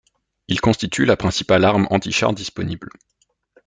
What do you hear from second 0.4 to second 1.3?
Il constitue la